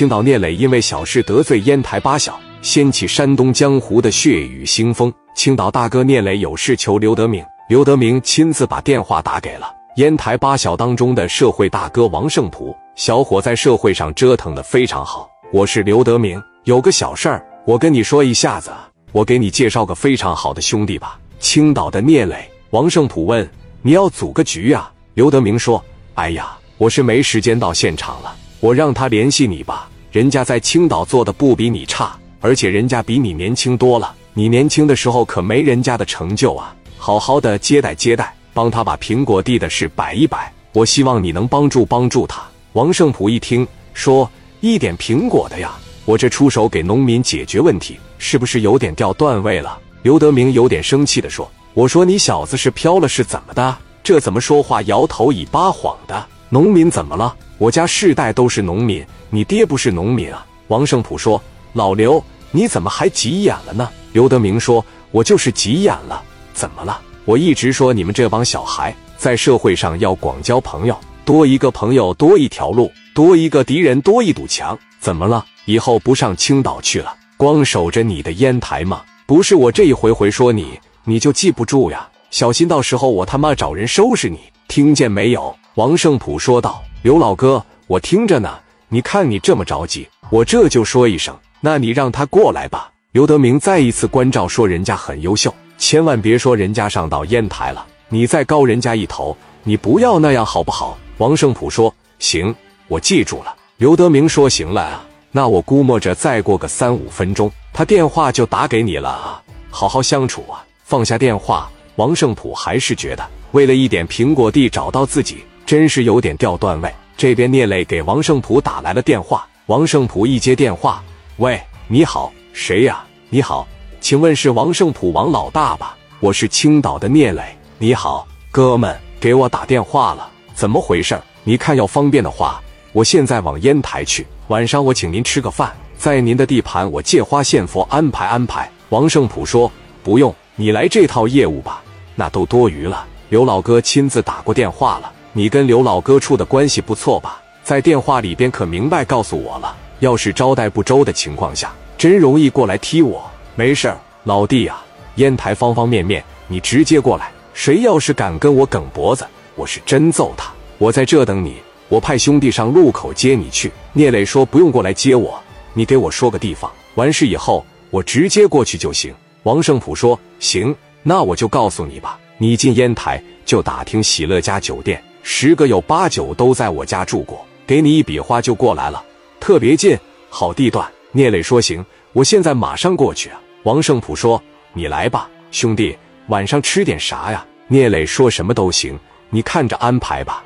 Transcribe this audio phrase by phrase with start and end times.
[0.00, 5.12] 青岛聂磊因为小事得罪烟台八小，掀起山东江湖的血雨腥风。
[5.34, 12.74] 青岛大哥聂磊有事求刘德明，刘德明亲自把电话打给了烟台八小当中的社会大哥王胜普。
[12.96, 15.28] 小伙在社会上折腾的非常好。
[15.52, 18.70] 我是刘德明，有个小事儿，我跟你说一下子。
[19.12, 22.50] 我给你介绍个非常好的兄弟吧，青岛的聂磊。
[22.70, 23.46] 王胜普问
[23.84, 25.84] ：“你要组个局呀？”刘德明说
[26.16, 34.12] ：“哎呀，我是没时间到现场了。”我让他联系你吧，人家在青岛做的不比你差，而且人家比你年轻多了。
[34.34, 36.74] 你年轻的时候可没人家的成就啊！
[36.98, 40.52] 好好的接待接待，帮他把苹果地的事摆一摆。
[40.72, 42.42] 我希望你能帮助帮助他。
[42.72, 44.28] 王胜普一听说
[44.60, 49.78] 一点苹果的呀，我这出手给农民解决问题，是不是有点掉段位了？
[50.02, 53.76] 刘德明有点生气的说：“我说你小子是飘了是怎么的？
[54.02, 56.26] 这怎么说话摇头以八晃的？
[56.50, 60.46] 农民怎么了？”我家世代都是农民，你爹不是农民啊？
[60.68, 67.00] 王胜普说：“老刘，你怎么还急眼了呢？”刘德明说：“我就是急眼了，怎么了？
[67.24, 74.76] 我一直说你们这帮小孩在社会上要广交朋友，多一个朋友多一条路，多一个敌人多一堵墙。
[75.00, 75.44] 怎么了？
[75.66, 79.02] 以后不上青岛去了，光守着你的烟台吗？
[79.26, 82.08] 不是我这一回回说你，你就记不住呀？
[82.30, 86.82] 小心到时候我他妈找人收拾你，听见没有？”王胜普说道。
[87.00, 88.58] 刘老哥，我听着呢。
[88.90, 92.92] 你看你这么着急，我这就说一声，那你让他过来吧。
[93.12, 102.54] 刘德明再一次关照说：“人家很优秀，千万别说人家上到烟台了，你再高人家一头，你不要那样好不好？”王胜普说：“行，
[102.86, 115.42] 我记住了。”刘德明说：“行了啊，那我估摸着再过个三五分钟，他电话就打给你了啊，好好相处啊。”放下电话，王胜普还是觉得为了一点苹果地找到自己。
[115.70, 116.92] 真是有点掉段位。
[117.16, 121.00] 这边聂磊给王胜普打来了电话，王胜普一接电话，
[121.36, 123.04] 喂，你好，谁呀？
[123.28, 123.64] 你好，
[124.00, 125.96] 请问是王胜普王老大吧？
[126.18, 127.56] 我是青岛的聂磊。
[127.78, 131.16] 你好，哥们，给我打电话了，怎么回事？
[131.44, 132.60] 你看要方便的话，
[132.92, 138.68] 我现在往烟台去，晚上我请您吃个饭，在您的地盘我借花献佛安排安排。
[138.88, 139.70] 王胜普说
[140.02, 141.80] 不用，你来这套业务吧，
[142.16, 143.06] 那都多余了。
[143.28, 145.12] 刘老哥亲自打过电话了。
[145.32, 147.40] 你跟刘老哥处的关系不错吧？
[147.62, 149.76] 在电话里边可明白告诉我了。
[150.00, 153.22] 要是招待不周的情况下，真容易过来踢我。
[153.54, 154.82] 没事儿，老弟啊，
[155.16, 157.30] 烟台方方面面，你直接过来。
[157.52, 160.50] 谁要是敢跟我梗脖子，我是真揍他。
[160.78, 161.56] 我在这等你，
[161.88, 163.70] 我派兄弟上路口接你去。
[163.92, 165.38] 聂磊说不用过来接我，
[165.74, 169.14] 你给我说个地方，完事以后我直接过去就行。
[169.42, 175.02] 王胜普说行，那我就告诉你吧，你进烟台就打听喜乐家酒店。
[175.22, 179.04] 十个有八九都在我家住过，给你一笔花就过来了，
[179.38, 179.96] 特别近，
[180.28, 180.86] 好地段。
[181.12, 184.42] 聂磊说：“行，我现在马上过去啊。”王胜普说
[184.72, 185.96] ：“你来吧，兄弟，
[186.28, 188.98] 晚上吃点啥呀？”聂磊说：“什么都行，
[189.28, 190.44] 你看着安排吧。”